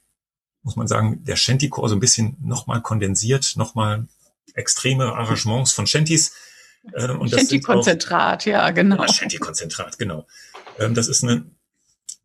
[0.62, 4.08] muss man sagen, der Shantycore, so ein bisschen nochmal kondensiert, nochmal
[4.54, 6.32] extreme Arrangements von Shantys.
[6.96, 9.02] Ähm, Shanty-Konzentrat, ja, genau.
[9.02, 10.26] Ja, Shanty-Konzentrat, genau.
[10.80, 11.46] Ähm, das ist eine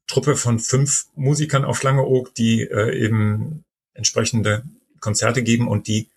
[0.09, 4.65] Truppe von fünf Musikern auf Langeoog, die äh, eben entsprechende
[5.01, 6.09] Konzerte geben und die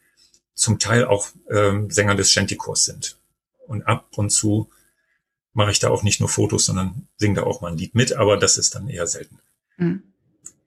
[0.55, 3.17] zum Teil auch ähm, Sänger des Shanty-Chors sind.
[3.67, 4.69] Und ab und zu
[5.53, 8.13] mache ich da auch nicht nur Fotos, sondern singe da auch mal ein Lied mit,
[8.13, 9.39] aber das ist dann eher selten.
[9.77, 10.03] Mhm.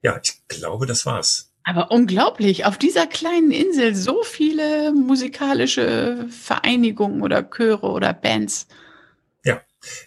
[0.02, 1.50] Ja, ich glaube, das war's.
[1.64, 8.66] Aber unglaublich, auf dieser kleinen Insel so viele musikalische Vereinigungen oder Chöre oder Bands.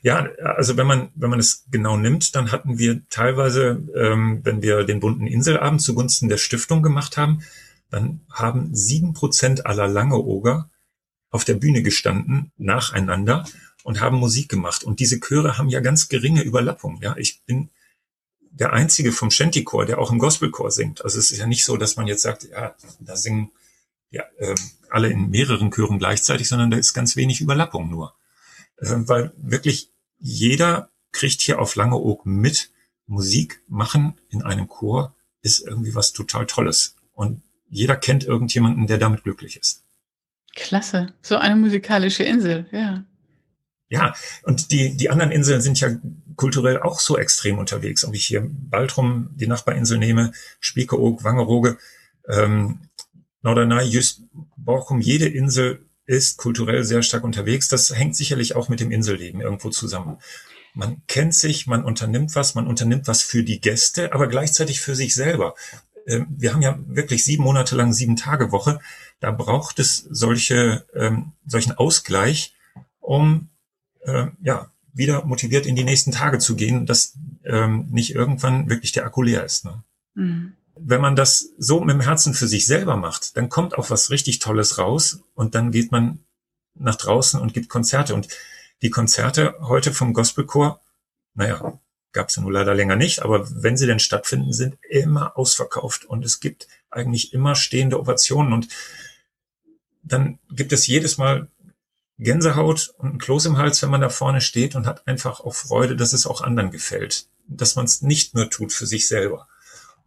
[0.02, 4.62] Ja, also wenn man wenn man es genau nimmt, dann hatten wir teilweise, ähm, wenn
[4.62, 7.44] wir den bunten Inselabend zugunsten der Stiftung gemacht haben,
[7.90, 10.70] dann haben sieben Prozent aller Langeoger
[11.30, 13.46] auf der Bühne gestanden nacheinander
[13.84, 14.84] und haben Musik gemacht.
[14.84, 17.00] Und diese Chöre haben ja ganz geringe Überlappung.
[17.02, 17.70] Ja, ich bin
[18.52, 21.04] der einzige vom Shantychor, der auch im Gospelchor singt.
[21.04, 23.52] Also es ist ja nicht so, dass man jetzt sagt, ja, da singen
[24.10, 24.56] ja äh,
[24.90, 28.16] alle in mehreren Chören gleichzeitig, sondern da ist ganz wenig Überlappung nur.
[28.80, 32.72] Weil wirklich jeder kriegt hier auf Langeoog mit,
[33.08, 36.96] Musik machen in einem Chor ist irgendwie was total Tolles.
[37.14, 39.84] Und jeder kennt irgendjemanden, der damit glücklich ist.
[40.56, 41.14] Klasse.
[41.22, 43.04] So eine musikalische Insel, ja.
[43.90, 44.14] Ja,
[44.44, 45.90] und die, die anderen Inseln sind ja
[46.36, 48.04] kulturell auch so extrem unterwegs.
[48.04, 51.78] Ob ich hier Baltrum, die Nachbarinsel nehme, Spiekeroog, Wangerooge,
[52.28, 52.80] ähm,
[53.42, 54.24] Norderney, Jüst,
[54.58, 57.68] Borkum, jede Insel ist kulturell sehr stark unterwegs.
[57.68, 60.18] Das hängt sicherlich auch mit dem Inselleben irgendwo zusammen.
[60.74, 64.96] Man kennt sich, man unternimmt was, man unternimmt was für die Gäste, aber gleichzeitig für
[64.96, 65.54] sich selber.
[66.08, 68.80] Ähm, wir haben ja wirklich sieben Monate lang sieben Tage Woche.
[69.20, 72.56] Da braucht es solche, ähm, solchen Ausgleich,
[73.00, 73.50] um
[74.06, 78.94] äh, ja wieder motiviert in die nächsten Tage zu gehen, dass ähm, nicht irgendwann wirklich
[78.94, 79.66] der Akku leer ist.
[79.66, 79.84] Ne?
[80.16, 80.54] Mhm.
[80.80, 84.10] Wenn man das so mit dem Herzen für sich selber macht, dann kommt auch was
[84.10, 86.20] richtig Tolles raus und dann geht man
[86.76, 88.14] nach draußen und gibt Konzerte.
[88.14, 88.28] Und
[88.82, 90.80] die Konzerte heute vom Gospelchor,
[91.34, 91.80] naja,
[92.14, 96.06] gab es ja nur leider länger nicht, aber wenn sie denn stattfinden, sind immer ausverkauft
[96.06, 98.70] und es gibt eigentlich immer stehende Ovationen und
[100.04, 101.48] dann gibt es jedes Mal
[102.18, 105.54] Gänsehaut und ein Kloß im Hals, wenn man da vorne steht und hat einfach auch
[105.54, 109.48] Freude, dass es auch anderen gefällt, dass man es nicht nur tut für sich selber.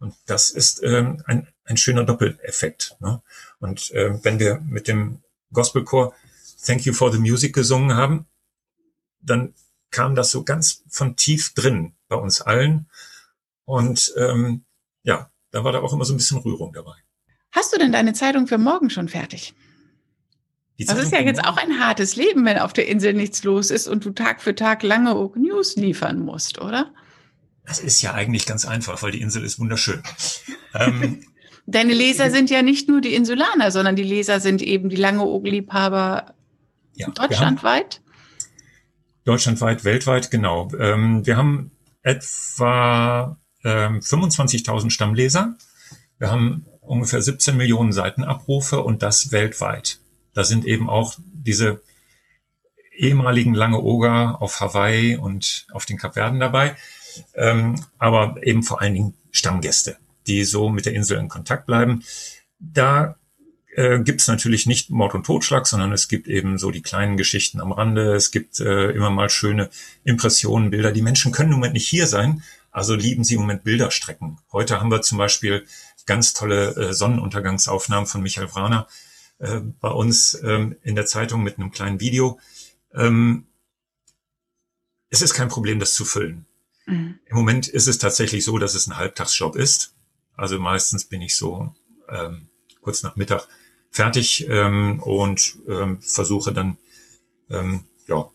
[0.01, 2.97] Und das ist ähm, ein, ein schöner Doppeleffekt.
[2.99, 3.21] Ne?
[3.59, 5.19] Und äh, wenn wir mit dem
[5.53, 6.15] Gospelchor
[6.65, 8.25] Thank You for the Music gesungen haben,
[9.21, 9.53] dann
[9.91, 12.89] kam das so ganz von tief drin bei uns allen.
[13.65, 14.65] Und ähm,
[15.03, 16.95] ja, da war da auch immer so ein bisschen Rührung dabei.
[17.51, 19.53] Hast du denn deine Zeitung für morgen schon fertig?
[20.79, 23.87] das ist ja jetzt auch ein hartes Leben, wenn auf der Insel nichts los ist
[23.87, 26.91] und du Tag für Tag lange News liefern musst, oder?
[27.65, 30.01] Das ist ja eigentlich ganz einfach, weil die Insel ist wunderschön.
[30.73, 31.23] ähm,
[31.67, 36.33] Deine Leser sind ja nicht nur die Insulaner, sondern die Leser sind eben die Langeoog-Liebhaber
[36.95, 38.01] ja, deutschlandweit.
[39.23, 40.69] Deutschlandweit, weltweit, genau.
[40.77, 41.71] Ähm, wir haben
[42.01, 45.55] etwa ähm, 25.000 Stammleser.
[46.17, 49.99] Wir haben ungefähr 17 Millionen Seitenabrufe und das weltweit.
[50.33, 51.81] Da sind eben auch diese
[52.95, 56.75] ehemaligen Lange Oger auf Hawaii und auf den Kapverden dabei,
[57.35, 59.97] ähm, aber eben vor allen Dingen Stammgäste,
[60.27, 62.03] die so mit der Insel in Kontakt bleiben.
[62.59, 63.15] Da
[63.75, 67.17] äh, gibt es natürlich nicht Mord und Totschlag, sondern es gibt eben so die kleinen
[67.17, 68.13] Geschichten am Rande.
[68.13, 69.69] Es gibt äh, immer mal schöne
[70.03, 70.91] Impressionen, Bilder.
[70.91, 74.39] Die Menschen können im Moment nicht hier sein, also lieben sie im Moment Bilderstrecken.
[74.51, 75.65] Heute haben wir zum Beispiel
[76.05, 78.87] ganz tolle äh, Sonnenuntergangsaufnahmen von Michael Wraner
[79.39, 82.39] äh, bei uns ähm, in der Zeitung mit einem kleinen Video.
[82.93, 83.45] Ähm,
[85.09, 86.45] es ist kein Problem, das zu füllen.
[86.85, 87.19] Mhm.
[87.25, 89.93] Im Moment ist es tatsächlich so, dass es ein Halbtagsjob ist.
[90.35, 91.73] Also meistens bin ich so
[92.09, 92.49] ähm,
[92.81, 93.47] kurz nach Mittag
[93.91, 96.77] fertig ähm, und ähm, versuche dann
[97.49, 98.29] ähm, ja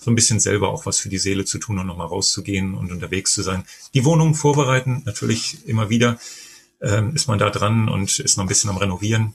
[0.00, 2.90] so ein bisschen selber auch was für die Seele zu tun und nochmal rauszugehen und
[2.90, 3.64] unterwegs zu sein.
[3.92, 6.18] Die Wohnung vorbereiten, natürlich immer wieder
[6.80, 9.34] ähm, ist man da dran und ist noch ein bisschen am Renovieren.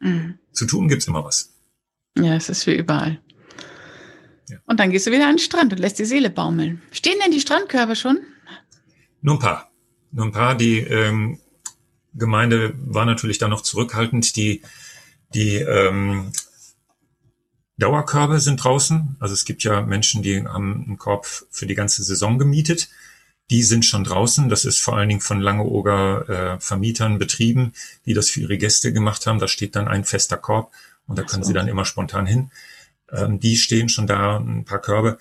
[0.00, 0.38] Mhm.
[0.52, 1.54] Zu tun gibt's immer was.
[2.18, 3.20] Ja, es ist wie überall.
[4.48, 4.58] Ja.
[4.66, 6.82] Und dann gehst du wieder an den Strand und lässt die Seele baumeln.
[6.90, 8.18] Stehen denn die Strandkörbe schon?
[9.20, 9.70] Nur ein paar.
[10.12, 10.54] Nur ein paar.
[10.54, 11.38] Die ähm,
[12.14, 14.36] Gemeinde war natürlich da noch zurückhaltend.
[14.36, 14.62] Die,
[15.34, 16.32] die ähm,
[17.78, 19.16] Dauerkörbe sind draußen.
[19.20, 22.88] Also es gibt ja Menschen, die haben einen Korb für die ganze Saison gemietet.
[23.50, 24.48] Die sind schon draußen.
[24.48, 27.72] Das ist vor allen Dingen von Langeoger äh, Vermietern betrieben,
[28.04, 29.38] die das für ihre Gäste gemacht haben.
[29.38, 30.72] Da steht dann ein fester Korb
[31.06, 31.48] und da können so.
[31.48, 32.50] sie dann immer spontan hin.
[33.12, 35.18] Ähm, die stehen schon da, ein paar Körbe.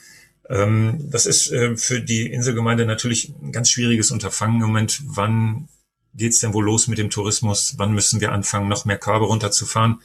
[0.50, 5.02] Ähm, das ist äh, für die Inselgemeinde natürlich ein ganz schwieriges Unterfangen im Moment.
[5.06, 5.67] Wann
[6.13, 7.76] geht's denn wohl los mit dem Tourismus?
[7.78, 10.02] Wann müssen wir anfangen, noch mehr Körbe runterzufahren?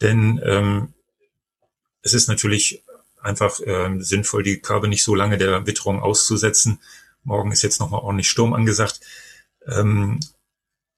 [0.00, 0.94] Denn ähm,
[2.02, 2.82] es ist natürlich
[3.22, 6.80] einfach äh, sinnvoll, die Körbe nicht so lange der Witterung auszusetzen.
[7.22, 9.00] Morgen ist jetzt nochmal ordentlich Sturm angesagt.
[9.66, 10.20] Ähm,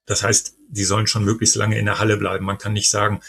[0.06, 2.44] das heißt, die sollen schon möglichst lange in der Halle bleiben.
[2.44, 3.20] Man kann nicht sagen,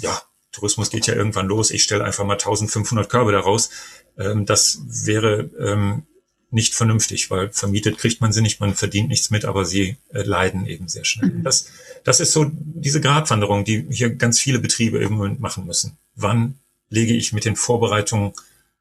[0.00, 0.20] ja,
[0.56, 3.70] Tourismus geht ja irgendwann los, ich stelle einfach mal 1500 Körbe daraus.
[4.18, 6.04] Ähm, das wäre ähm,
[6.50, 10.22] nicht vernünftig, weil vermietet kriegt man sie nicht, man verdient nichts mit, aber sie äh,
[10.22, 11.30] leiden eben sehr schnell.
[11.30, 11.42] Mhm.
[11.42, 11.68] Das,
[12.04, 15.98] das ist so diese Gratwanderung, die hier ganz viele Betriebe eben machen müssen.
[16.14, 18.32] Wann lege ich mit den Vorbereitungen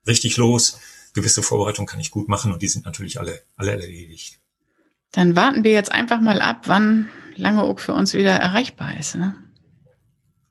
[0.07, 0.79] richtig los?
[1.13, 4.39] Gewisse Vorbereitungen kann ich gut machen und die sind natürlich alle, alle erledigt.
[5.11, 9.15] Dann warten wir jetzt einfach mal ab, wann Langeoog für uns wieder erreichbar ist.
[9.15, 9.35] Ne?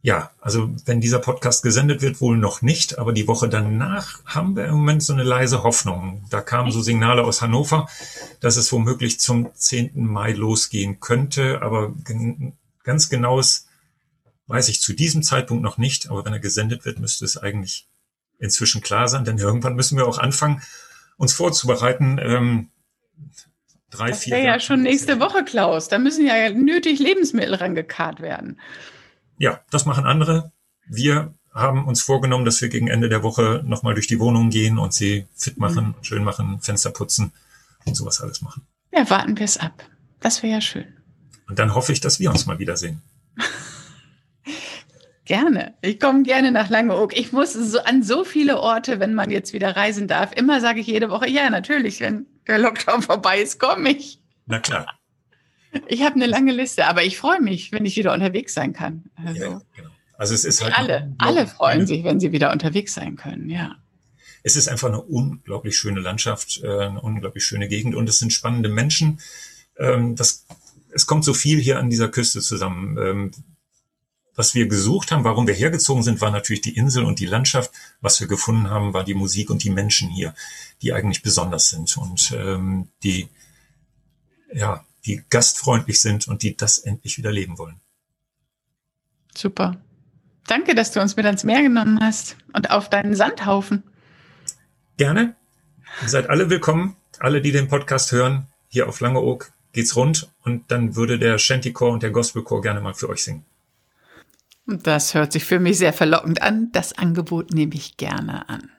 [0.05, 4.55] Ja, also wenn dieser Podcast gesendet wird, wohl noch nicht, aber die Woche danach haben
[4.55, 6.23] wir im Moment so eine leise Hoffnung.
[6.29, 7.89] Da kamen so Signale aus Hannover,
[8.41, 9.93] dass es womöglich zum 10.
[9.95, 11.95] Mai losgehen könnte, aber
[12.83, 13.67] ganz genaues
[14.47, 17.89] weiß ich zu diesem Zeitpunkt noch nicht, aber wenn er gesendet wird, müsste es eigentlich
[18.39, 20.61] inzwischen klar sein, denn irgendwann müssen wir auch anfangen,
[21.17, 22.21] uns vorzubereiten.
[22.23, 22.69] Ähm,
[23.89, 24.39] drei, das vier.
[24.39, 25.89] ja schon nächste Woche, Klaus.
[25.89, 28.59] Da müssen ja nötig Lebensmittel rangekarrt werden
[29.39, 30.53] ja, das machen andere.
[30.87, 34.79] Wir haben uns vorgenommen, dass wir gegen Ende der Woche nochmal durch die Wohnung gehen
[34.79, 36.05] und sie fit machen, mhm.
[36.05, 37.33] schön machen, Fenster putzen
[37.85, 38.67] und sowas alles machen.
[38.93, 39.85] Ja, warten wir es ab.
[40.21, 40.87] Das wäre ja schön.
[41.49, 43.03] Und dann hoffe ich, dass wir uns mal wiedersehen.
[45.25, 45.75] Gerne.
[45.81, 47.17] Ich komme gerne nach Langeoog.
[47.17, 50.33] Ich muss so an so viele Orte, wenn man jetzt wieder reisen darf.
[50.35, 54.21] Immer sage ich jede Woche, ja, natürlich, wenn der Lockdown vorbei ist, komme ich.
[54.45, 54.87] Na klar.
[55.89, 59.05] Ich habe eine lange Liste, aber ich freue mich, wenn ich wieder unterwegs sein kann.
[59.17, 59.91] Also, ja, genau.
[60.17, 63.77] also es ist halt alle, alle freuen sich, wenn sie wieder unterwegs sein können, ja.
[64.43, 68.33] Es ist einfach eine unglaublich schöne Landschaft, äh, eine unglaublich schöne Gegend und es sind
[68.33, 69.21] spannende Menschen.
[69.79, 70.45] Ähm, das,
[70.93, 72.99] es kommt so viel hier an dieser Küste zusammen.
[72.99, 73.31] Ähm,
[74.37, 77.71] was wir gesucht haben, warum wir hergezogen sind, war natürlich die Insel und die Landschaft.
[78.01, 80.35] Was wir gefunden haben, war die Musik und die Menschen hier,
[80.83, 83.29] die eigentlich besonders sind und ähm, die
[84.53, 87.81] ja die gastfreundlich sind und die das endlich wieder leben wollen.
[89.37, 89.77] Super.
[90.47, 93.83] Danke, dass du uns mit ans Meer genommen hast und auf deinen Sandhaufen.
[94.97, 95.35] Gerne.
[96.03, 98.49] Ihr seid alle willkommen, alle, die den Podcast hören.
[98.69, 102.95] Hier auf Langeoog geht's rund und dann würde der Shantycore und der Gospelchor gerne mal
[102.95, 103.45] für euch singen.
[104.67, 106.71] Das hört sich für mich sehr verlockend an.
[106.73, 108.71] Das Angebot nehme ich gerne an.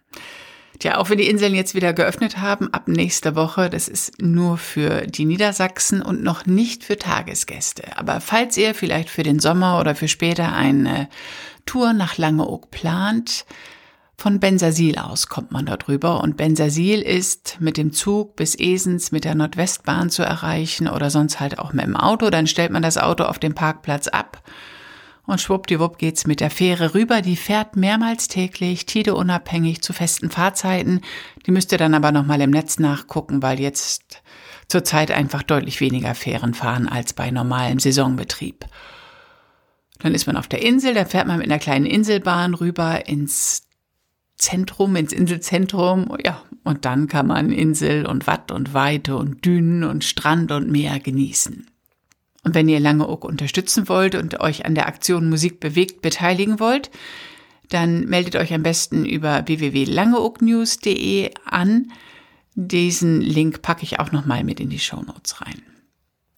[0.79, 4.57] Tja, auch wenn die Inseln jetzt wieder geöffnet haben, ab nächster Woche, das ist nur
[4.57, 7.97] für die Niedersachsen und noch nicht für Tagesgäste.
[7.97, 11.07] Aber falls ihr vielleicht für den Sommer oder für später eine
[11.65, 13.45] Tour nach Langeoog plant,
[14.17, 19.11] von Bensersiel aus kommt man dort rüber und Bensersiel ist mit dem Zug bis Esens
[19.11, 22.29] mit der Nordwestbahn zu erreichen oder sonst halt auch mit dem Auto.
[22.29, 24.41] Dann stellt man das Auto auf dem Parkplatz ab
[25.25, 27.21] und schwuppdiwupp geht's mit der Fähre rüber.
[27.21, 31.01] Die fährt mehrmals täglich, tideunabhängig zu festen Fahrzeiten.
[31.45, 34.21] Die müsst ihr dann aber nochmal im Netz nachgucken, weil jetzt
[34.67, 38.65] zurzeit einfach deutlich weniger Fähren fahren als bei normalem Saisonbetrieb.
[39.99, 43.63] Dann ist man auf der Insel, da fährt man mit einer kleinen Inselbahn rüber ins
[44.37, 49.83] Zentrum, ins Inselzentrum, ja, und dann kann man Insel und Watt und Weite und Dünen
[49.83, 51.67] und Strand und Meer genießen.
[52.45, 56.91] Und wenn ihr Langeoog unterstützen wollt und euch an der Aktion Musik bewegt beteiligen wollt,
[57.69, 61.91] dann meldet euch am besten über www.langeoognews.de an.
[62.53, 65.63] Diesen Link packe ich auch nochmal mit in die Show Notes rein.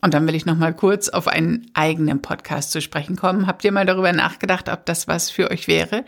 [0.01, 3.45] Und dann will ich noch mal kurz auf einen eigenen Podcast zu sprechen kommen.
[3.45, 6.05] Habt ihr mal darüber nachgedacht, ob das was für euch wäre?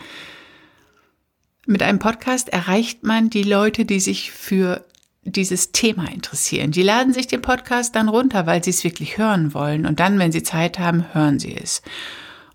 [1.65, 4.85] Mit einem Podcast erreicht man die Leute, die sich für
[5.23, 6.71] dieses Thema interessieren.
[6.71, 9.85] Die laden sich den Podcast dann runter, weil sie es wirklich hören wollen.
[9.85, 11.81] Und dann, wenn sie Zeit haben, hören sie es.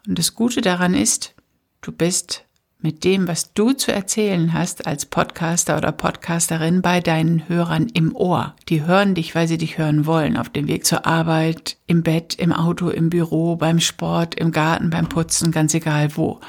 [0.07, 1.35] Und das Gute daran ist,
[1.81, 2.45] du bist
[2.85, 8.15] mit dem, was du zu erzählen hast als Podcaster oder Podcasterin bei deinen Hörern im
[8.15, 8.55] Ohr.
[8.69, 12.35] Die hören dich, weil sie dich hören wollen, auf dem Weg zur Arbeit, im Bett,
[12.35, 16.41] im Auto, im Büro, beim Sport, im Garten, beim Putzen, ganz egal wo.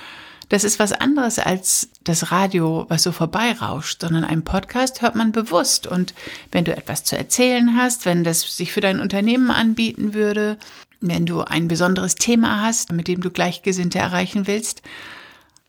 [0.50, 5.32] Das ist was anderes als das Radio, was so vorbeirauscht, sondern einen Podcast hört man
[5.32, 5.88] bewusst.
[5.88, 6.14] Und
[6.52, 10.58] wenn du etwas zu erzählen hast, wenn das sich für dein Unternehmen anbieten würde,
[11.02, 14.82] wenn du ein besonderes Thema hast, mit dem du Gleichgesinnte erreichen willst,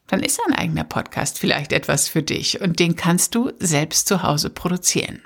[0.07, 4.23] dann ist ein eigener Podcast vielleicht etwas für dich und den kannst du selbst zu
[4.23, 5.21] Hause produzieren.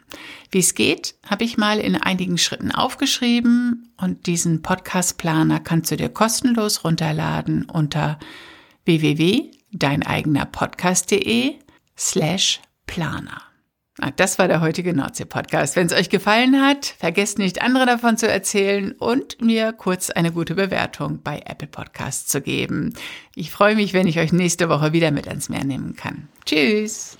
[0.50, 5.96] Wie es geht, habe ich mal in einigen Schritten aufgeschrieben und diesen Podcast-Planer kannst du
[5.96, 8.18] dir kostenlos runterladen unter
[8.84, 11.54] www.deineigenerpodcast.de
[11.96, 13.50] slash Planer.
[14.00, 15.76] Ah, das war der heutige Nordsee-Podcast.
[15.76, 20.32] Wenn es euch gefallen hat, vergesst nicht, andere davon zu erzählen und mir kurz eine
[20.32, 22.94] gute Bewertung bei Apple Podcasts zu geben.
[23.34, 26.28] Ich freue mich, wenn ich euch nächste Woche wieder mit ans Meer nehmen kann.
[26.46, 27.19] Tschüss!